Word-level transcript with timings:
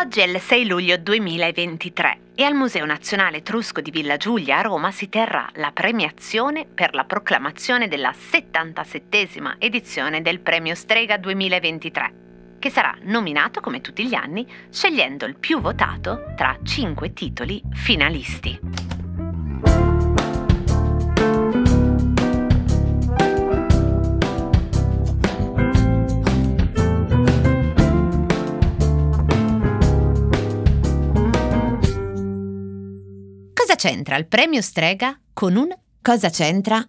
Oggi 0.00 0.20
è 0.20 0.26
il 0.26 0.40
6 0.40 0.66
luglio 0.66 0.96
2023 0.96 2.20
e 2.34 2.44
al 2.44 2.54
Museo 2.54 2.84
Nazionale 2.84 3.38
Etrusco 3.38 3.80
di 3.80 3.90
Villa 3.90 4.16
Giulia 4.16 4.58
a 4.58 4.62
Roma 4.62 4.90
si 4.90 5.08
terrà 5.08 5.50
la 5.54 5.72
premiazione 5.72 6.66
per 6.66 6.94
la 6.94 7.04
proclamazione 7.04 7.88
della 7.88 8.12
77esima 8.12 9.56
edizione 9.58 10.22
del 10.22 10.38
Premio 10.38 10.74
Strega 10.74 11.16
2023, 11.16 12.12
che 12.58 12.70
sarà 12.70 12.96
nominato 13.02 13.60
come 13.60 13.80
tutti 13.80 14.06
gli 14.06 14.14
anni 14.14 14.46
scegliendo 14.70 15.26
il 15.26 15.36
più 15.36 15.60
votato 15.60 16.32
tra 16.36 16.56
cinque 16.62 17.12
titoli 17.12 17.60
finalisti. 17.72 18.97
C'entra 33.78 34.16
il 34.16 34.26
premio 34.26 34.60
Strega 34.60 35.16
con 35.32 35.54
un 35.54 35.68
Cosa 36.02 36.30
c'entra? 36.30 36.84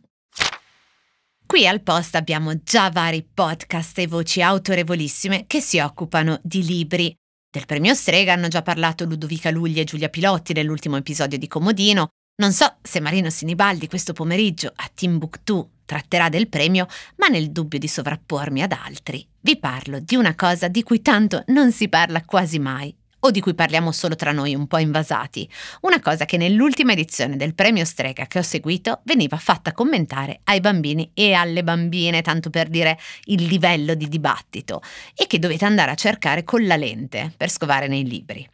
Qui 1.45 1.67
al 1.67 1.83
post 1.83 2.15
abbiamo 2.15 2.63
già 2.63 2.89
vari 2.89 3.23
podcast 3.31 3.99
e 3.99 4.07
voci 4.07 4.41
autorevolissime 4.41 5.45
che 5.45 5.61
si 5.61 5.77
occupano 5.77 6.39
di 6.41 6.65
libri. 6.65 7.13
Del 7.47 7.67
premio 7.67 7.93
Strega 7.93 8.33
hanno 8.33 8.47
già 8.47 8.63
parlato 8.63 9.05
Ludovica 9.05 9.51
Lugli 9.51 9.79
e 9.79 9.83
Giulia 9.83 10.09
Pilotti 10.09 10.53
nell'ultimo 10.53 10.97
episodio 10.97 11.37
di 11.37 11.47
Comodino. 11.47 12.07
Non 12.41 12.51
so 12.53 12.77
se 12.81 12.99
Marino 12.99 13.29
Sinibaldi 13.29 13.87
questo 13.87 14.13
pomeriggio 14.13 14.71
a 14.75 14.89
Timbuktu 14.91 15.69
tratterà 15.85 16.29
del 16.29 16.49
premio, 16.49 16.87
ma 17.17 17.27
nel 17.27 17.51
dubbio 17.51 17.77
di 17.77 17.87
sovrappormi 17.87 18.63
ad 18.63 18.71
altri, 18.71 19.27
vi 19.41 19.59
parlo 19.59 19.99
di 19.99 20.15
una 20.15 20.33
cosa 20.33 20.67
di 20.67 20.81
cui 20.81 21.03
tanto 21.03 21.43
non 21.47 21.71
si 21.71 21.87
parla 21.87 22.25
quasi 22.25 22.57
mai 22.57 22.95
o 23.21 23.31
di 23.31 23.41
cui 23.41 23.53
parliamo 23.53 23.91
solo 23.91 24.15
tra 24.15 24.31
noi 24.31 24.55
un 24.55 24.67
po' 24.67 24.77
invasati, 24.77 25.49
una 25.81 25.99
cosa 25.99 26.25
che 26.25 26.37
nell'ultima 26.37 26.93
edizione 26.93 27.35
del 27.35 27.55
premio 27.55 27.85
Strega 27.85 28.25
che 28.27 28.39
ho 28.39 28.43
seguito 28.43 29.01
veniva 29.03 29.37
fatta 29.37 29.71
commentare 29.71 30.41
ai 30.45 30.59
bambini 30.59 31.11
e 31.13 31.33
alle 31.33 31.63
bambine, 31.63 32.21
tanto 32.21 32.49
per 32.49 32.67
dire 32.69 32.97
il 33.25 33.45
livello 33.45 33.93
di 33.93 34.07
dibattito, 34.07 34.81
e 35.15 35.27
che 35.27 35.39
dovete 35.39 35.65
andare 35.65 35.91
a 35.91 35.95
cercare 35.95 36.43
con 36.43 36.65
la 36.65 36.75
lente 36.75 37.33
per 37.35 37.49
scovare 37.49 37.87
nei 37.87 38.07
libri. 38.07 38.47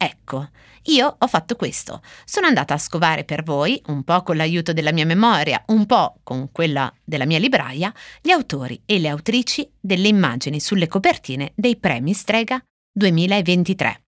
Ecco, 0.00 0.50
io 0.84 1.16
ho 1.18 1.26
fatto 1.26 1.56
questo. 1.56 2.02
Sono 2.24 2.46
andata 2.46 2.72
a 2.72 2.78
scovare 2.78 3.24
per 3.24 3.42
voi, 3.42 3.82
un 3.86 4.04
po' 4.04 4.22
con 4.22 4.36
l'aiuto 4.36 4.72
della 4.72 4.92
mia 4.92 5.04
memoria, 5.04 5.60
un 5.66 5.86
po' 5.86 6.20
con 6.22 6.52
quella 6.52 6.92
della 7.04 7.26
mia 7.26 7.40
libraia, 7.40 7.92
gli 8.22 8.30
autori 8.30 8.80
e 8.86 9.00
le 9.00 9.08
autrici 9.08 9.68
delle 9.80 10.06
immagini 10.06 10.60
sulle 10.60 10.86
copertine 10.86 11.50
dei 11.56 11.76
premi 11.76 12.12
Strega 12.12 12.62
2023. 12.92 14.07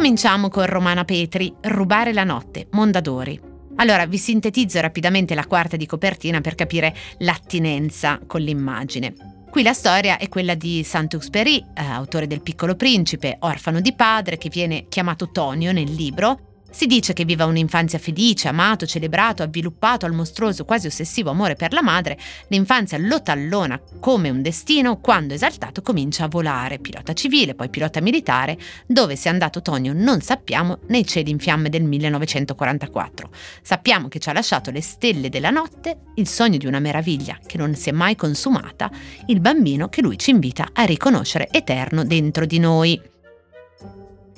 Cominciamo 0.00 0.48
con 0.48 0.64
Romana 0.64 1.04
Petri, 1.04 1.54
Rubare 1.60 2.14
la 2.14 2.24
notte, 2.24 2.68
Mondadori. 2.70 3.38
Allora 3.76 4.06
vi 4.06 4.16
sintetizzo 4.16 4.80
rapidamente 4.80 5.34
la 5.34 5.46
quarta 5.46 5.76
di 5.76 5.84
copertina 5.84 6.40
per 6.40 6.54
capire 6.54 6.94
l'attinenza 7.18 8.18
con 8.26 8.40
l'immagine. 8.40 9.12
Qui 9.50 9.62
la 9.62 9.74
storia 9.74 10.16
è 10.16 10.30
quella 10.30 10.54
di 10.54 10.82
Saint-Exupéry, 10.84 11.58
eh, 11.74 11.82
autore 11.82 12.26
del 12.26 12.40
Piccolo 12.40 12.76
Principe, 12.76 13.36
orfano 13.40 13.82
di 13.82 13.92
padre 13.92 14.38
che 14.38 14.48
viene 14.48 14.86
chiamato 14.88 15.30
Tonio 15.32 15.70
nel 15.70 15.92
libro 15.92 16.49
si 16.70 16.86
dice 16.86 17.12
che 17.12 17.24
viva 17.24 17.44
un'infanzia 17.44 17.98
felice, 17.98 18.48
amato, 18.48 18.86
celebrato, 18.86 19.42
avviluppato 19.42 20.06
al 20.06 20.12
mostruoso, 20.12 20.64
quasi 20.64 20.86
ossessivo 20.86 21.30
amore 21.30 21.54
per 21.54 21.72
la 21.72 21.82
madre, 21.82 22.18
l'infanzia 22.48 22.98
lo 22.98 23.22
tallona 23.22 23.80
come 23.98 24.30
un 24.30 24.42
destino, 24.42 24.98
quando 24.98 25.34
esaltato 25.34 25.82
comincia 25.82 26.24
a 26.24 26.28
volare, 26.28 26.78
pilota 26.78 27.12
civile, 27.12 27.54
poi 27.54 27.68
pilota 27.68 28.00
militare, 28.00 28.58
dove 28.86 29.16
sia 29.16 29.30
andato 29.30 29.62
Tonio 29.62 29.92
non 29.92 30.20
sappiamo 30.20 30.78
nei 30.88 31.06
cieli 31.06 31.30
in 31.30 31.38
fiamme 31.38 31.68
del 31.68 31.84
1944. 31.84 33.30
Sappiamo 33.62 34.08
che 34.08 34.18
ci 34.18 34.28
ha 34.28 34.32
lasciato 34.32 34.70
le 34.70 34.80
stelle 34.80 35.28
della 35.28 35.50
notte, 35.50 35.98
il 36.14 36.28
sogno 36.28 36.56
di 36.56 36.66
una 36.66 36.78
meraviglia 36.78 37.38
che 37.44 37.58
non 37.58 37.74
si 37.74 37.88
è 37.88 37.92
mai 37.92 38.16
consumata, 38.16 38.90
il 39.26 39.40
bambino 39.40 39.88
che 39.88 40.02
lui 40.02 40.18
ci 40.18 40.30
invita 40.30 40.68
a 40.72 40.84
riconoscere 40.84 41.48
eterno 41.50 42.04
dentro 42.04 42.46
di 42.46 42.58
noi. 42.58 43.00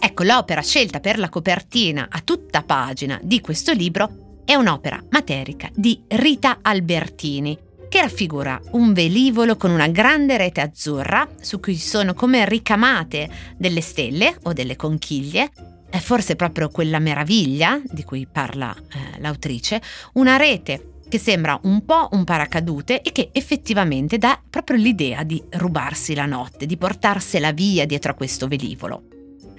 Ecco, 0.04 0.24
l'opera 0.24 0.62
scelta 0.62 0.98
per 0.98 1.16
la 1.16 1.28
copertina 1.28 2.08
a 2.10 2.20
tutta 2.22 2.64
pagina 2.64 3.20
di 3.22 3.40
questo 3.40 3.70
libro 3.72 4.40
è 4.44 4.52
un'opera 4.56 5.00
materica 5.10 5.70
di 5.72 6.02
Rita 6.08 6.58
Albertini, 6.60 7.56
che 7.88 8.00
raffigura 8.00 8.60
un 8.72 8.92
velivolo 8.94 9.56
con 9.56 9.70
una 9.70 9.86
grande 9.86 10.36
rete 10.36 10.60
azzurra 10.60 11.28
su 11.41 11.60
cui 11.60 11.76
sono 11.76 12.14
come 12.14 12.44
ricamate 12.48 13.30
delle 13.56 13.80
stelle 13.80 14.36
o 14.42 14.52
delle 14.52 14.74
conchiglie, 14.74 15.52
è 15.88 15.98
forse 15.98 16.34
proprio 16.34 16.68
quella 16.68 16.98
meraviglia 16.98 17.80
di 17.84 18.02
cui 18.02 18.26
parla 18.26 18.74
eh, 18.74 19.20
l'autrice, 19.20 19.80
una 20.14 20.36
rete 20.36 20.94
che 21.08 21.18
sembra 21.20 21.56
un 21.62 21.84
po' 21.84 22.08
un 22.10 22.24
paracadute 22.24 23.02
e 23.02 23.12
che 23.12 23.28
effettivamente 23.30 24.18
dà 24.18 24.42
proprio 24.50 24.78
l'idea 24.78 25.22
di 25.22 25.41
rubarsi 25.50 26.12
la 26.16 26.26
notte, 26.26 26.66
di 26.66 26.76
portarsela 26.76 27.52
via 27.52 27.86
dietro 27.86 28.10
a 28.10 28.14
questo 28.16 28.48
velivolo. 28.48 29.11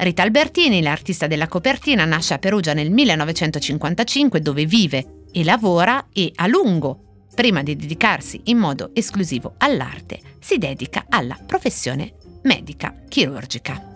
Rita 0.03 0.21
Albertini, 0.21 0.81
l'artista 0.81 1.27
della 1.27 1.47
copertina, 1.47 2.03
nasce 2.03 2.33
a 2.33 2.37
Perugia 2.37 2.73
nel 2.73 2.91
1955 2.91 4.41
dove 4.41 4.65
vive 4.65 5.23
e 5.31 5.45
lavora 5.45 6.07
e 6.11 6.29
a 6.35 6.47
lungo, 6.47 7.25
prima 7.33 7.63
di 7.63 7.77
dedicarsi 7.77 8.41
in 8.45 8.57
modo 8.57 8.91
esclusivo 8.93 9.53
all'arte, 9.59 10.19
si 10.41 10.57
dedica 10.57 11.05
alla 11.07 11.39
professione 11.45 12.15
medica 12.43 12.93
chirurgica. 13.07 13.91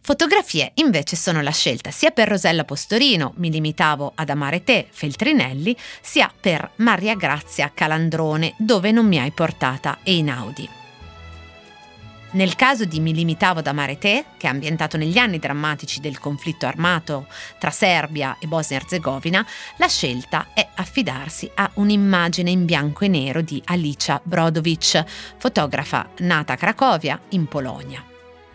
Fotografie 0.00 0.70
invece 0.76 1.14
sono 1.14 1.42
la 1.42 1.50
scelta 1.50 1.90
sia 1.90 2.10
per 2.10 2.28
Rosella 2.28 2.64
Postorino, 2.64 3.34
mi 3.36 3.50
limitavo 3.50 4.12
ad 4.14 4.30
amare 4.30 4.64
te, 4.64 4.86
Feltrinelli, 4.88 5.76
sia 6.00 6.32
per 6.40 6.70
Maria 6.76 7.16
Grazia 7.16 7.70
Calandrone, 7.74 8.54
dove 8.56 8.92
non 8.92 9.06
mi 9.06 9.18
hai 9.18 9.32
portata 9.32 9.98
Einaudi. 10.04 10.85
Nel 12.32 12.56
caso 12.56 12.84
di 12.84 13.00
Mi 13.00 13.14
limitavo 13.14 13.60
ad 13.60 13.66
amare 13.66 13.98
te, 13.98 14.24
che 14.36 14.46
è 14.46 14.50
ambientato 14.50 14.96
negli 14.96 15.16
anni 15.16 15.38
drammatici 15.38 16.00
del 16.00 16.18
conflitto 16.18 16.66
armato 16.66 17.28
tra 17.58 17.70
Serbia 17.70 18.36
e 18.40 18.46
Bosnia-Herzegovina, 18.46 19.46
la 19.76 19.88
scelta 19.88 20.48
è 20.52 20.66
affidarsi 20.74 21.50
a 21.54 21.70
un'immagine 21.74 22.50
in 22.50 22.64
bianco 22.64 23.04
e 23.04 23.08
nero 23.08 23.40
di 23.40 23.62
Alicia 23.66 24.20
Brodovic, 24.22 25.04
fotografa 25.38 26.10
nata 26.18 26.54
a 26.54 26.56
Cracovia, 26.56 27.18
in 27.30 27.46
Polonia. 27.46 28.04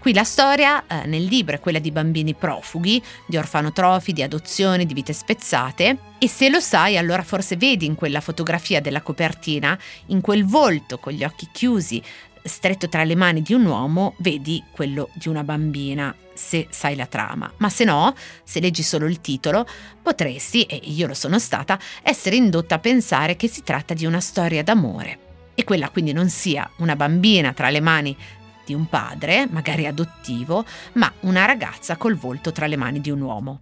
Qui 0.02 0.14
la 0.14 0.24
storia 0.24 0.88
eh, 0.88 1.06
nel 1.06 1.26
libro 1.26 1.56
è 1.56 1.60
quella 1.60 1.78
di 1.78 1.92
bambini 1.92 2.34
profughi, 2.34 3.00
di 3.28 3.38
orfanotrofi, 3.38 4.14
di 4.14 4.24
adozioni, 4.24 4.88
di 4.88 4.96
vite 4.96 5.14
spezzate 5.14 5.98
e 6.18 6.28
se 6.28 6.50
lo 6.50 6.60
sai 6.60 6.98
allora 6.98 7.22
forse 7.22 7.56
vedi 7.56 7.86
in 7.86 7.94
quella 7.94 8.20
fotografia 8.20 8.82
della 8.82 9.04
copertina, 9.04 9.78
in 10.08 10.22
quel 10.22 10.44
volto 10.44 10.98
con 10.98 11.14
gli 11.14 11.24
occhi 11.24 11.50
chiusi, 11.52 12.02
stretto 12.44 12.90
tra 12.90 13.04
le 13.04 13.16
mani 13.16 13.42
di 13.42 13.54
un 13.54 13.66
uomo, 13.66 14.16
vedi 14.18 14.64
quello 14.72 15.10
di 15.14 15.28
una 15.28 15.44
bambina, 15.44 16.16
se 16.34 16.68
sai 16.70 16.96
la 16.96 17.06
trama. 17.06 17.52
Ma 17.58 17.70
se 17.70 17.84
no, 17.84 18.14
se 18.44 18.60
leggi 18.60 18.84
solo 18.84 19.08
il 19.08 19.22
titolo, 19.22 19.66
potresti, 20.02 20.64
e 20.64 20.80
io 20.84 21.08
lo 21.08 21.14
sono 21.14 21.40
stata, 21.40 21.80
essere 22.02 22.36
indotta 22.36 22.76
a 22.76 22.80
pensare 22.80 23.36
che 23.36 23.48
si 23.48 23.64
tratta 23.64 23.94
di 23.94 24.06
una 24.06 24.20
storia 24.20 24.64
d'amore. 24.64 25.20
E 25.56 25.64
quella 25.64 25.90
quindi 25.90 26.14
non 26.14 26.30
sia 26.30 26.70
una 26.78 26.96
bambina 26.96 27.54
tra 27.54 27.70
le 27.70 27.82
mani 27.82 28.16
di 28.66 28.74
un 28.74 28.88
padre, 28.88 29.48
magari 29.50 29.86
adottivo, 29.86 30.66
ma 30.94 31.12
una 31.22 31.46
ragazza 31.46 31.98
col 31.98 32.16
volto 32.16 32.52
tra 32.52 32.68
le 32.68 32.78
mani 32.78 33.02
di 33.02 33.12
un 33.12 33.22
uomo. 33.22 33.62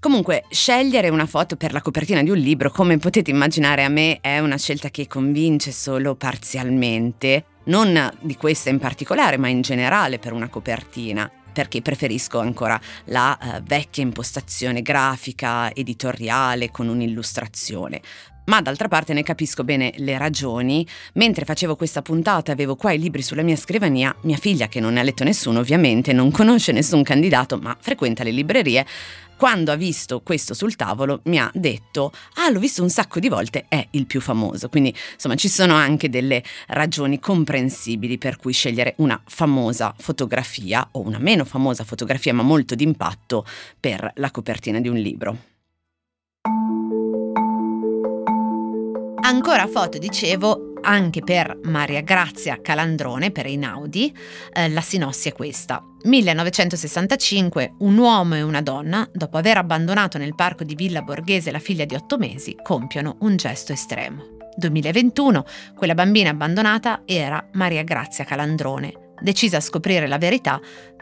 Comunque, 0.00 0.44
scegliere 0.48 1.08
una 1.08 1.26
foto 1.26 1.56
per 1.56 1.72
la 1.72 1.82
copertina 1.82 2.22
di 2.22 2.30
un 2.30 2.38
libro, 2.38 2.70
come 2.70 2.98
potete 2.98 3.32
immaginare 3.32 3.82
a 3.82 3.88
me, 3.88 4.20
è 4.20 4.38
una 4.38 4.56
scelta 4.56 4.90
che 4.90 5.08
convince 5.08 5.72
solo 5.72 6.14
parzialmente 6.14 7.44
non 7.68 8.10
di 8.20 8.36
questa 8.36 8.68
in 8.68 8.78
particolare, 8.78 9.38
ma 9.38 9.48
in 9.48 9.62
generale 9.62 10.18
per 10.18 10.32
una 10.32 10.48
copertina 10.48 11.30
perché 11.50 11.82
preferisco 11.82 12.38
ancora 12.38 12.80
la 13.06 13.36
uh, 13.40 13.62
vecchia 13.62 14.04
impostazione 14.04 14.80
grafica, 14.80 15.74
editoriale, 15.74 16.70
con 16.70 16.86
un'illustrazione. 16.86 18.00
Ma 18.48 18.62
d'altra 18.62 18.88
parte 18.88 19.12
ne 19.12 19.22
capisco 19.22 19.62
bene 19.62 19.92
le 19.96 20.16
ragioni. 20.16 20.86
Mentre 21.14 21.44
facevo 21.44 21.76
questa 21.76 22.00
puntata 22.00 22.50
e 22.50 22.54
avevo 22.54 22.76
qua 22.76 22.92
i 22.92 22.98
libri 22.98 23.20
sulla 23.20 23.42
mia 23.42 23.56
scrivania, 23.56 24.14
mia 24.22 24.38
figlia, 24.38 24.68
che 24.68 24.80
non 24.80 24.94
ne 24.94 25.00
ha 25.00 25.02
letto 25.02 25.22
nessuno 25.22 25.60
ovviamente, 25.60 26.14
non 26.14 26.30
conosce 26.30 26.72
nessun 26.72 27.02
candidato, 27.02 27.58
ma 27.58 27.76
frequenta 27.78 28.24
le 28.24 28.30
librerie, 28.30 28.86
quando 29.36 29.70
ha 29.70 29.76
visto 29.76 30.20
questo 30.22 30.52
sul 30.52 30.74
tavolo 30.74 31.20
mi 31.24 31.38
ha 31.38 31.48
detto 31.54 32.10
ah 32.34 32.50
l'ho 32.50 32.58
visto 32.58 32.82
un 32.82 32.90
sacco 32.90 33.20
di 33.20 33.28
volte, 33.28 33.66
è 33.68 33.86
il 33.90 34.06
più 34.06 34.20
famoso. 34.20 34.68
Quindi 34.70 34.92
insomma 35.12 35.36
ci 35.36 35.48
sono 35.48 35.74
anche 35.74 36.08
delle 36.08 36.42
ragioni 36.68 37.20
comprensibili 37.20 38.18
per 38.18 38.36
cui 38.36 38.54
scegliere 38.54 38.94
una 38.96 39.20
famosa 39.26 39.94
fotografia 39.96 40.88
o 40.92 41.06
una 41.06 41.18
meno 41.18 41.44
famosa 41.44 41.84
fotografia 41.84 42.34
ma 42.34 42.42
molto 42.42 42.74
d'impatto 42.74 43.44
per 43.78 44.10
la 44.16 44.30
copertina 44.30 44.80
di 44.80 44.88
un 44.88 44.96
libro. 44.96 45.57
Ancora 49.28 49.66
foto, 49.66 49.98
dicevo, 49.98 50.72
anche 50.80 51.20
per 51.20 51.58
Maria 51.64 52.00
Grazia 52.00 52.62
Calandrone, 52.62 53.30
per 53.30 53.44
Einaudi, 53.44 54.10
eh, 54.54 54.70
la 54.70 54.80
sinossi 54.80 55.28
è 55.28 55.34
questa. 55.34 55.84
1965, 56.04 57.74
un 57.80 57.98
uomo 57.98 58.36
e 58.36 58.40
una 58.40 58.62
donna, 58.62 59.06
dopo 59.12 59.36
aver 59.36 59.58
abbandonato 59.58 60.16
nel 60.16 60.34
parco 60.34 60.64
di 60.64 60.74
Villa 60.74 61.02
Borghese 61.02 61.50
la 61.50 61.58
figlia 61.58 61.84
di 61.84 61.94
otto 61.94 62.16
mesi, 62.16 62.56
compiono 62.62 63.18
un 63.20 63.36
gesto 63.36 63.74
estremo. 63.74 64.38
2021, 64.56 65.44
quella 65.76 65.92
bambina 65.92 66.30
abbandonata 66.30 67.02
era 67.04 67.50
Maria 67.52 67.82
Grazia 67.82 68.24
Calandrone. 68.24 69.12
Decisa 69.20 69.58
a 69.58 69.60
scoprire 69.60 70.06
la 70.06 70.16
verità, 70.16 70.58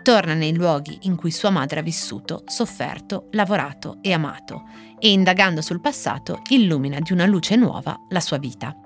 torna 0.07 0.35
nei 0.35 0.55
luoghi 0.55 0.99
in 1.03 1.17
cui 1.17 1.33
sua 1.33 1.51
madre 1.51 1.81
ha 1.81 1.83
vissuto, 1.83 2.45
sofferto, 2.47 3.27
lavorato 3.33 3.99
e 4.03 4.13
amato 4.13 4.63
e 5.01 5.11
indagando 5.11 5.61
sul 5.61 5.81
passato 5.81 6.43
illumina 6.51 7.01
di 7.01 7.11
una 7.11 7.27
luce 7.27 7.57
nuova 7.57 7.97
la 8.11 8.21
sua 8.21 8.39
vita. 8.39 8.86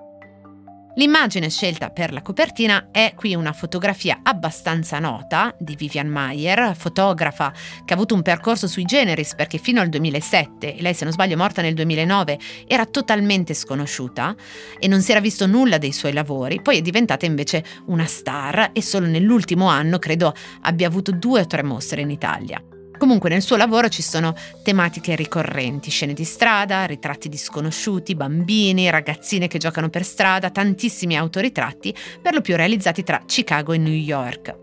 L'immagine 0.95 1.49
scelta 1.49 1.89
per 1.89 2.11
la 2.11 2.21
copertina 2.21 2.89
è 2.91 3.13
qui 3.15 3.33
una 3.33 3.53
fotografia 3.53 4.19
abbastanza 4.23 4.99
nota 4.99 5.55
di 5.57 5.77
Vivian 5.77 6.07
Mayer, 6.07 6.75
fotografa 6.75 7.53
che 7.85 7.93
ha 7.93 7.95
avuto 7.95 8.13
un 8.13 8.21
percorso 8.21 8.67
sui 8.67 8.83
generis 8.83 9.33
perché 9.33 9.57
fino 9.57 9.79
al 9.79 9.87
2007, 9.87 10.75
e 10.75 10.81
lei 10.81 10.93
se 10.93 11.05
non 11.05 11.13
sbaglio 11.13 11.37
morta 11.37 11.61
nel 11.61 11.75
2009, 11.75 12.37
era 12.67 12.85
totalmente 12.85 13.53
sconosciuta 13.53 14.35
e 14.77 14.87
non 14.89 15.01
si 15.01 15.11
era 15.11 15.21
visto 15.21 15.47
nulla 15.47 15.77
dei 15.77 15.93
suoi 15.93 16.11
lavori, 16.11 16.61
poi 16.61 16.79
è 16.79 16.81
diventata 16.81 17.25
invece 17.25 17.63
una 17.85 18.05
star 18.05 18.71
e 18.73 18.81
solo 18.81 19.05
nell'ultimo 19.05 19.67
anno 19.67 19.97
credo 19.97 20.33
abbia 20.61 20.87
avuto 20.87 21.13
due 21.13 21.41
o 21.41 21.47
tre 21.47 21.63
mostre 21.63 22.01
in 22.01 22.09
Italia. 22.09 22.61
Comunque 23.01 23.31
nel 23.31 23.41
suo 23.41 23.55
lavoro 23.55 23.89
ci 23.89 24.03
sono 24.03 24.35
tematiche 24.61 25.15
ricorrenti, 25.15 25.89
scene 25.89 26.13
di 26.13 26.23
strada, 26.23 26.85
ritratti 26.85 27.29
di 27.29 27.37
sconosciuti, 27.37 28.13
bambini, 28.13 28.91
ragazzine 28.91 29.47
che 29.47 29.57
giocano 29.57 29.89
per 29.89 30.03
strada, 30.03 30.51
tantissimi 30.51 31.17
autoritratti, 31.17 31.95
per 32.21 32.35
lo 32.35 32.41
più 32.41 32.55
realizzati 32.55 33.01
tra 33.01 33.23
Chicago 33.25 33.73
e 33.73 33.79
New 33.79 33.91
York. 33.91 34.55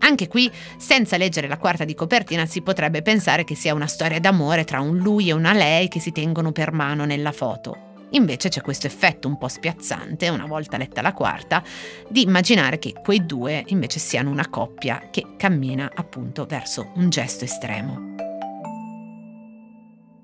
Anche 0.00 0.28
qui, 0.28 0.52
senza 0.76 1.16
leggere 1.16 1.48
la 1.48 1.56
quarta 1.56 1.84
di 1.84 1.94
copertina, 1.94 2.44
si 2.44 2.60
potrebbe 2.60 3.00
pensare 3.00 3.44
che 3.44 3.54
sia 3.54 3.72
una 3.72 3.86
storia 3.86 4.20
d'amore 4.20 4.64
tra 4.64 4.80
un 4.80 4.98
lui 4.98 5.30
e 5.30 5.32
una 5.32 5.54
lei 5.54 5.88
che 5.88 6.00
si 6.00 6.12
tengono 6.12 6.52
per 6.52 6.72
mano 6.72 7.06
nella 7.06 7.32
foto. 7.32 7.89
Invece 8.10 8.48
c'è 8.48 8.60
questo 8.60 8.86
effetto 8.86 9.28
un 9.28 9.38
po' 9.38 9.48
spiazzante, 9.48 10.28
una 10.28 10.46
volta 10.46 10.76
letta 10.76 11.02
la 11.02 11.12
quarta, 11.12 11.62
di 12.08 12.22
immaginare 12.22 12.78
che 12.78 12.94
quei 13.02 13.24
due 13.24 13.62
invece 13.68 13.98
siano 13.98 14.30
una 14.30 14.48
coppia 14.48 15.08
che 15.10 15.34
cammina 15.36 15.90
appunto 15.94 16.46
verso 16.46 16.90
un 16.94 17.08
gesto 17.08 17.44
estremo. 17.44 18.08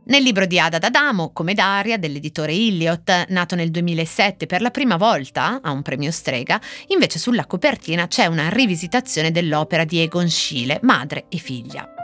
Nel 0.09 0.23
libro 0.23 0.47
di 0.47 0.61
Ada 0.61 0.79
D'Adamo, 0.79 1.33
come 1.33 1.53
Daria, 1.53 1.99
dell'editore 1.99 2.53
Illiot, 2.53 3.27
nato 3.29 3.57
nel 3.57 3.73
2007 3.73 4.47
per 4.47 4.61
la 4.61 4.71
prima 4.71 4.97
volta 4.97 5.61
a 5.61 5.73
un 5.73 5.83
premio 5.83 6.13
Strega, 6.13 6.61
invece 6.89 7.19
sulla 7.19 7.47
copertina 7.47 8.07
c'è 8.07 8.27
una 8.27 8.49
rivisitazione 8.49 9.33
dell'opera 9.33 9.83
di 9.83 9.99
Egon 9.99 10.29
Schiele, 10.29 10.79
Madre 10.83 11.27
e 11.29 11.39
figlia 11.39 11.96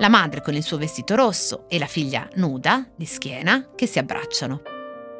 la 0.00 0.08
madre 0.08 0.40
con 0.40 0.54
il 0.54 0.62
suo 0.62 0.78
vestito 0.78 1.14
rosso 1.14 1.66
e 1.68 1.78
la 1.78 1.86
figlia 1.86 2.28
nuda, 2.34 2.88
di 2.96 3.04
schiena, 3.04 3.70
che 3.76 3.86
si 3.86 3.98
abbracciano. 3.98 4.62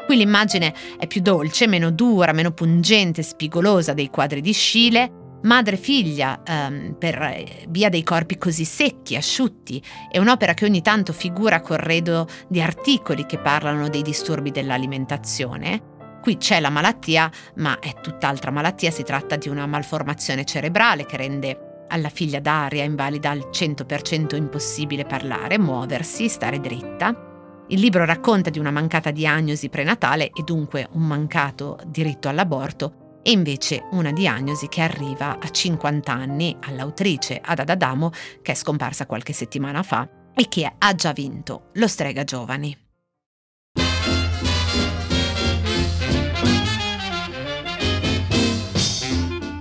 Qui 0.06 0.16
l'immagine 0.16 0.74
è 0.98 1.06
più 1.06 1.20
dolce, 1.20 1.68
meno 1.68 1.90
dura, 1.90 2.32
meno 2.32 2.50
pungente, 2.50 3.22
spigolosa 3.22 3.92
dei 3.92 4.08
quadri 4.08 4.40
di 4.40 4.52
Scile, 4.52 5.38
madre 5.42 5.76
figlia 5.76 6.42
ehm, 6.42 6.96
per 6.98 7.20
eh, 7.20 7.66
via 7.68 7.90
dei 7.90 8.02
corpi 8.02 8.38
così 8.38 8.64
secchi, 8.64 9.16
asciutti. 9.16 9.80
È 10.10 10.18
un'opera 10.18 10.54
che 10.54 10.64
ogni 10.64 10.82
tanto 10.82 11.12
figura 11.12 11.60
corredo 11.60 12.26
di 12.48 12.60
articoli 12.60 13.26
che 13.26 13.38
parlano 13.38 13.88
dei 13.88 14.02
disturbi 14.02 14.50
dell'alimentazione. 14.50 15.88
Qui 16.22 16.38
c'è 16.38 16.58
la 16.58 16.70
malattia, 16.70 17.30
ma 17.56 17.78
è 17.78 17.94
tutt'altra 18.00 18.50
malattia, 18.50 18.90
si 18.90 19.02
tratta 19.02 19.36
di 19.36 19.48
una 19.48 19.66
malformazione 19.66 20.44
cerebrale 20.44 21.06
che 21.06 21.16
rende 21.16 21.69
alla 21.90 22.08
figlia 22.08 22.40
Daria, 22.40 22.84
invalida 22.84 23.30
al 23.30 23.48
100% 23.50 24.36
impossibile 24.36 25.04
parlare, 25.04 25.58
muoversi, 25.58 26.28
stare 26.28 26.60
dritta. 26.60 27.64
Il 27.68 27.80
libro 27.80 28.04
racconta 28.04 28.50
di 28.50 28.58
una 28.58 28.70
mancata 28.70 29.10
diagnosi 29.10 29.68
prenatale 29.68 30.30
e 30.30 30.42
dunque 30.42 30.88
un 30.92 31.02
mancato 31.02 31.78
diritto 31.86 32.28
all'aborto 32.28 33.18
e 33.22 33.32
invece 33.32 33.86
una 33.90 34.12
diagnosi 34.12 34.68
che 34.68 34.80
arriva 34.80 35.38
a 35.38 35.48
50 35.48 36.12
anni 36.12 36.56
all'autrice 36.60 37.40
Ada 37.42 37.64
D'Adamo 37.64 38.10
che 38.42 38.52
è 38.52 38.54
scomparsa 38.54 39.06
qualche 39.06 39.32
settimana 39.32 39.82
fa 39.82 40.08
e 40.34 40.48
che 40.48 40.72
ha 40.76 40.94
già 40.94 41.12
vinto 41.12 41.70
lo 41.74 41.86
Strega 41.86 42.24
Giovani. 42.24 42.89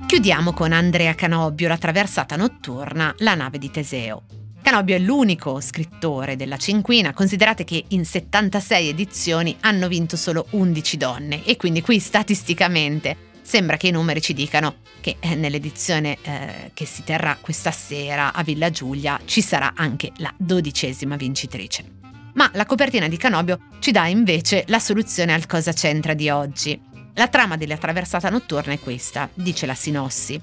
Chiudiamo 0.10 0.54
con 0.54 0.72
Andrea 0.72 1.14
Canobbio, 1.14 1.68
La 1.68 1.78
traversata 1.78 2.36
notturna, 2.36 3.14
la 3.20 3.36
nave 3.36 3.60
di 3.60 3.70
Teseo. 3.70 4.24
Canobbio 4.60 4.96
è 4.96 5.00
l'unico 5.00 5.62
scrittore 5.62 6.36
della 6.36 6.58
cinquina, 6.58 7.14
considerate 7.14 7.64
che 7.64 7.86
in 7.90 8.04
76 8.04 8.88
edizioni 8.88 9.56
hanno 9.60 9.88
vinto 9.88 10.18
solo 10.18 10.48
11 10.50 10.98
donne 10.98 11.46
e 11.46 11.58
quindi 11.58 11.82
qui 11.82 12.00
statisticamente 12.00 13.16
sembra 13.44 13.78
che 13.78 13.90
i 13.90 13.92
numeri 13.92 14.20
ci 14.20 14.34
dicano 14.34 14.78
che 15.00 15.18
eh, 15.20 15.36
nell'edizione 15.36 16.18
eh, 16.24 16.72
che 16.74 16.86
si 16.86 17.04
terrà 17.04 17.38
questa 17.40 17.70
sera 17.70 18.34
a 18.34 18.42
Villa 18.42 18.72
Giulia 18.72 19.20
ci 19.26 19.44
sarà 19.44 19.74
anche 19.76 20.12
la 20.18 20.34
dodicesima 20.36 21.18
vincitrice. 21.18 21.98
Ma 22.34 22.50
la 22.54 22.66
copertina 22.66 23.08
di 23.08 23.18
Canobbio 23.18 23.60
ci 23.80 23.92
dà 23.92 24.08
invece 24.08 24.64
la 24.68 24.80
soluzione 24.80 25.34
al 25.34 25.46
cosa 25.46 25.74
c'entra 25.74 26.14
di 26.14 26.30
oggi. 26.30 26.80
La 27.14 27.28
trama 27.28 27.58
della 27.58 27.78
traversata 27.78 28.30
notturna 28.30 28.74
è 28.74 28.80
questa, 28.80 29.30
dice 29.34 29.66
la 29.66 29.74
sinossi. 29.74 30.40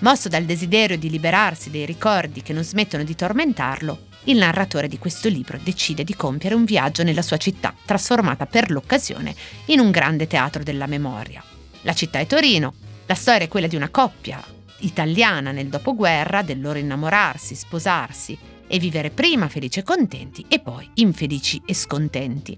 Mosso 0.00 0.28
dal 0.28 0.44
desiderio 0.44 0.96
di 0.96 1.10
liberarsi 1.10 1.70
dei 1.70 1.84
ricordi 1.84 2.42
che 2.42 2.52
non 2.52 2.64
smettono 2.64 3.04
di 3.04 3.14
tormentarlo, 3.14 4.08
il 4.24 4.36
narratore 4.36 4.86
di 4.86 4.98
questo 4.98 5.28
libro 5.28 5.58
decide 5.62 6.04
di 6.04 6.14
compiere 6.14 6.54
un 6.54 6.64
viaggio 6.64 7.02
nella 7.02 7.22
sua 7.22 7.38
città, 7.38 7.74
trasformata 7.84 8.46
per 8.46 8.70
l'occasione 8.70 9.34
in 9.66 9.80
un 9.80 9.90
grande 9.90 10.26
teatro 10.26 10.62
della 10.62 10.86
memoria. 10.86 11.42
La 11.82 11.94
città 11.94 12.18
è 12.18 12.26
Torino, 12.26 12.74
la 13.06 13.14
storia 13.14 13.46
è 13.46 13.48
quella 13.48 13.66
di 13.66 13.76
una 13.76 13.88
coppia 13.88 14.42
italiana 14.80 15.52
nel 15.52 15.68
dopoguerra, 15.68 16.42
del 16.42 16.60
loro 16.60 16.78
innamorarsi, 16.78 17.54
sposarsi 17.54 18.38
e 18.66 18.78
vivere 18.78 19.10
prima 19.10 19.48
felici 19.48 19.80
e 19.80 19.82
contenti 19.82 20.44
e 20.48 20.60
poi 20.60 20.88
infelici 20.94 21.60
e 21.64 21.74
scontenti. 21.74 22.56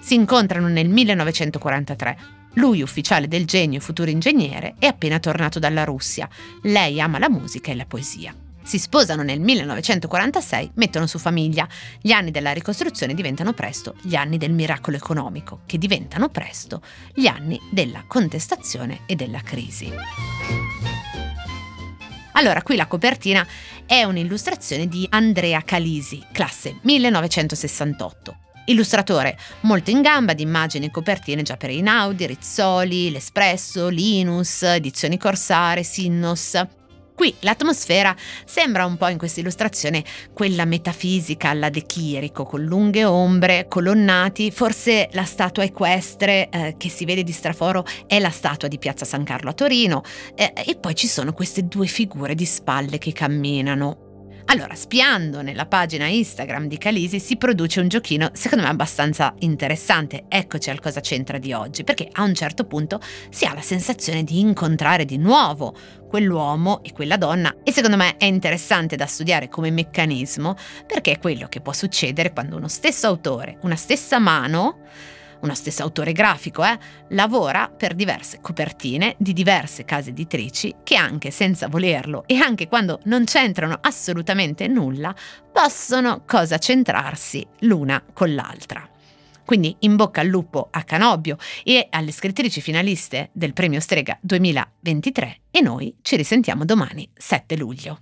Si 0.00 0.14
incontrano 0.14 0.68
nel 0.68 0.88
1943 0.88 2.18
lui, 2.54 2.82
ufficiale 2.82 3.28
del 3.28 3.46
genio 3.46 3.78
e 3.78 3.82
futuro 3.82 4.10
ingegnere, 4.10 4.74
è 4.78 4.86
appena 4.86 5.18
tornato 5.18 5.58
dalla 5.58 5.84
Russia. 5.84 6.28
Lei 6.62 7.00
ama 7.00 7.18
la 7.18 7.30
musica 7.30 7.70
e 7.70 7.74
la 7.74 7.86
poesia. 7.86 8.34
Si 8.62 8.78
sposano 8.78 9.22
nel 9.22 9.40
1946, 9.40 10.70
mettono 10.74 11.06
su 11.06 11.18
famiglia. 11.18 11.68
Gli 12.00 12.12
anni 12.12 12.30
della 12.30 12.52
ricostruzione 12.52 13.12
diventano 13.12 13.52
presto 13.52 13.94
gli 14.00 14.14
anni 14.14 14.38
del 14.38 14.52
miracolo 14.52 14.96
economico, 14.96 15.60
che 15.66 15.76
diventano 15.76 16.30
presto 16.30 16.80
gli 17.12 17.26
anni 17.26 17.60
della 17.70 18.04
contestazione 18.06 19.00
e 19.06 19.16
della 19.16 19.40
crisi. 19.40 19.92
Allora, 22.32 22.62
qui 22.62 22.76
la 22.76 22.86
copertina 22.86 23.46
è 23.84 24.02
un'illustrazione 24.02 24.88
di 24.88 25.06
Andrea 25.10 25.60
Calisi, 25.62 26.24
classe 26.32 26.78
1968. 26.80 28.43
Illustratore 28.66 29.36
molto 29.62 29.90
in 29.90 30.00
gamba 30.00 30.32
di 30.32 30.42
immagini 30.42 30.86
e 30.86 30.90
copertine 30.90 31.42
già 31.42 31.56
per 31.56 31.70
Einaudi, 31.70 32.26
Rizzoli, 32.26 33.10
L'Espresso, 33.10 33.88
Linus, 33.88 34.62
Edizioni 34.62 35.18
Corsare, 35.18 35.82
Sinnos. 35.82 36.66
Qui 37.14 37.32
l'atmosfera 37.40 38.14
sembra 38.44 38.84
un 38.86 38.96
po' 38.96 39.06
in 39.06 39.18
questa 39.18 39.38
illustrazione 39.38 40.02
quella 40.32 40.64
metafisica 40.64 41.50
alla 41.50 41.70
De 41.70 41.82
Chirico, 41.82 42.44
con 42.44 42.64
lunghe 42.64 43.04
ombre, 43.04 43.66
colonnati, 43.68 44.50
forse 44.50 45.08
la 45.12 45.24
statua 45.24 45.62
equestre 45.62 46.48
eh, 46.48 46.74
che 46.76 46.88
si 46.88 47.04
vede 47.04 47.22
di 47.22 47.30
straforo 47.30 47.84
è 48.08 48.18
la 48.18 48.30
statua 48.30 48.66
di 48.66 48.78
Piazza 48.78 49.04
San 49.04 49.22
Carlo 49.22 49.50
a 49.50 49.52
Torino. 49.52 50.02
Eh, 50.34 50.52
e 50.66 50.74
poi 50.74 50.96
ci 50.96 51.06
sono 51.06 51.32
queste 51.32 51.68
due 51.68 51.86
figure 51.86 52.34
di 52.34 52.46
spalle 52.46 52.98
che 52.98 53.12
camminano, 53.12 54.03
allora, 54.46 54.74
spiando 54.74 55.42
nella 55.42 55.66
pagina 55.66 56.06
Instagram 56.06 56.68
di 56.68 56.78
Calisi 56.78 57.18
si 57.18 57.36
produce 57.36 57.80
un 57.80 57.88
giochino 57.88 58.30
secondo 58.34 58.64
me 58.64 58.70
abbastanza 58.70 59.34
interessante. 59.38 60.26
Eccoci 60.28 60.70
al 60.70 60.80
cosa 60.80 61.00
c'entra 61.00 61.38
di 61.38 61.52
oggi, 61.52 61.82
perché 61.82 62.08
a 62.12 62.22
un 62.22 62.34
certo 62.34 62.64
punto 62.64 63.00
si 63.30 63.46
ha 63.46 63.54
la 63.54 63.62
sensazione 63.62 64.22
di 64.22 64.40
incontrare 64.40 65.04
di 65.04 65.16
nuovo 65.16 65.74
quell'uomo 66.08 66.82
e 66.84 66.92
quella 66.92 67.16
donna 67.16 67.56
e 67.64 67.72
secondo 67.72 67.96
me 67.96 68.16
è 68.16 68.26
interessante 68.26 68.94
da 68.94 69.06
studiare 69.06 69.48
come 69.48 69.70
meccanismo 69.70 70.54
perché 70.86 71.12
è 71.12 71.18
quello 71.18 71.48
che 71.48 71.60
può 71.60 71.72
succedere 71.72 72.32
quando 72.32 72.56
uno 72.56 72.68
stesso 72.68 73.08
autore, 73.08 73.58
una 73.62 73.76
stessa 73.76 74.20
mano 74.20 74.82
uno 75.40 75.54
stesso 75.54 75.82
autore 75.82 76.12
grafico, 76.12 76.64
eh, 76.64 76.78
lavora 77.08 77.68
per 77.68 77.94
diverse 77.94 78.40
copertine 78.40 79.14
di 79.18 79.32
diverse 79.32 79.84
case 79.84 80.10
editrici 80.10 80.74
che 80.82 80.96
anche 80.96 81.30
senza 81.30 81.68
volerlo 81.68 82.24
e 82.26 82.36
anche 82.36 82.68
quando 82.68 83.00
non 83.04 83.24
c'entrano 83.24 83.78
assolutamente 83.80 84.66
nulla, 84.66 85.14
possono 85.52 86.22
cosa 86.26 86.58
centrarsi 86.58 87.46
l'una 87.60 88.02
con 88.12 88.34
l'altra. 88.34 88.88
Quindi 89.44 89.76
in 89.80 89.96
bocca 89.96 90.22
al 90.22 90.26
lupo 90.26 90.68
a 90.70 90.82
Canobbio 90.84 91.36
e 91.62 91.86
alle 91.90 92.12
scrittrici 92.12 92.60
finaliste 92.60 93.30
del 93.32 93.52
Premio 93.52 93.80
Strega 93.80 94.18
2023 94.20 95.40
e 95.50 95.60
noi 95.60 95.94
ci 96.00 96.16
risentiamo 96.16 96.64
domani 96.64 97.08
7 97.14 97.56
luglio. 97.56 97.98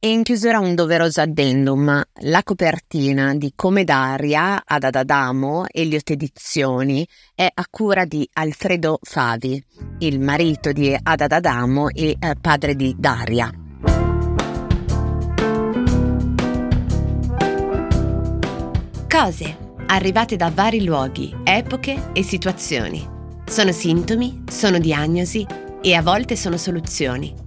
E 0.00 0.12
in 0.12 0.22
chiusura 0.22 0.60
un 0.60 0.76
doveroso 0.76 1.20
addendum. 1.20 2.00
La 2.20 2.42
copertina 2.44 3.34
di 3.34 3.52
Come 3.56 3.82
Daria 3.82 4.62
ad 4.64 4.84
Adadamo 4.84 5.64
e 5.66 5.86
le 5.86 6.00
Edizioni 6.04 7.04
è 7.34 7.50
a 7.52 7.66
cura 7.68 8.04
di 8.04 8.28
Alfredo 8.34 9.00
Favi, 9.02 9.60
il 9.98 10.20
marito 10.20 10.70
di 10.70 10.96
Adadamo 11.02 11.88
e 11.88 12.14
eh, 12.16 12.34
padre 12.40 12.76
di 12.76 12.94
Daria. 12.96 13.50
Cose 19.08 19.56
arrivate 19.86 20.36
da 20.36 20.52
vari 20.54 20.84
luoghi, 20.84 21.34
epoche 21.42 22.12
e 22.12 22.22
situazioni. 22.22 23.04
Sono 23.44 23.72
sintomi, 23.72 24.44
sono 24.48 24.78
diagnosi 24.78 25.44
e 25.82 25.94
a 25.94 26.02
volte 26.02 26.36
sono 26.36 26.56
soluzioni 26.56 27.46